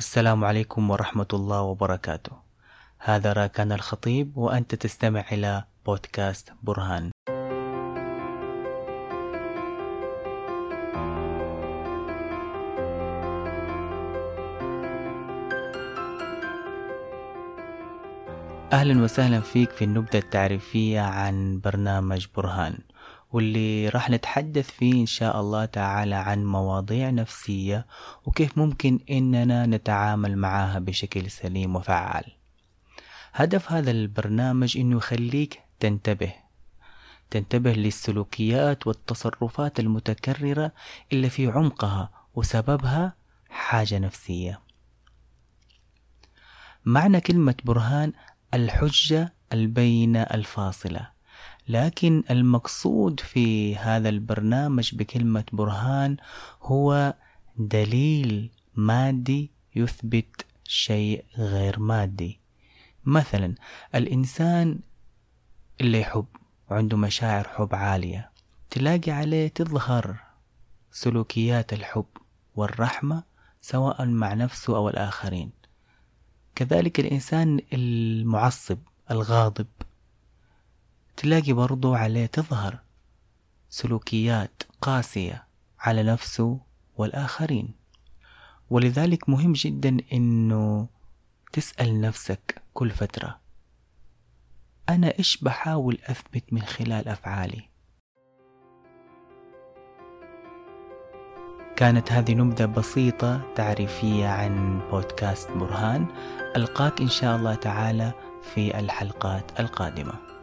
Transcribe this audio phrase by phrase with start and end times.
[0.00, 2.32] السلام عليكم ورحمة الله وبركاته.
[2.98, 7.10] هذا راكان الخطيب وأنت تستمع إلى بودكاست برهان.
[18.72, 22.78] أهلا وسهلا فيك في النبذة التعريفية عن برنامج برهان.
[23.32, 27.86] واللي راح نتحدث فيه إن شاء الله تعالى عن مواضيع نفسية
[28.24, 32.24] وكيف ممكن إننا نتعامل معها بشكل سليم وفعال.
[33.32, 36.32] هدف هذا البرنامج إنه يخليك تنتبه
[37.30, 40.72] تنتبه للسلوكيات والتصرفات المتكررة
[41.12, 43.14] اللي في عمقها وسببها
[43.50, 44.60] حاجة نفسية.
[46.84, 48.12] معنى كلمة برهان
[48.54, 51.19] الحجة البينة الفاصلة.
[51.68, 56.16] لكن المقصود في هذا البرنامج بكلمة برهان
[56.62, 57.14] هو
[57.56, 62.40] دليل مادي يثبت شيء غير مادي.
[63.04, 63.54] مثلا
[63.94, 64.78] الإنسان
[65.80, 66.26] اللي يحب
[66.70, 68.30] وعنده مشاعر حب عالية
[68.70, 70.16] تلاقي عليه تظهر
[70.90, 72.06] سلوكيات الحب
[72.54, 73.22] والرحمة
[73.60, 75.50] سواء مع نفسه أو الآخرين.
[76.54, 78.78] كذلك الإنسان المعصب
[79.10, 79.66] الغاضب
[81.20, 82.78] تلاقي برضو عليه تظهر
[83.68, 85.46] سلوكيات قاسية
[85.80, 86.60] على نفسه
[86.96, 87.74] والآخرين.
[88.70, 90.88] ولذلك مهم جدا إنه
[91.52, 93.40] تسأل نفسك كل فترة
[94.88, 97.62] أنا إيش بحاول أثبت من خلال أفعالي؟
[101.76, 106.06] كانت هذه نبذة بسيطة تعريفية عن بودكاست برهان
[106.56, 108.12] ألقاك إن شاء الله تعالى
[108.54, 110.39] في الحلقات القادمة.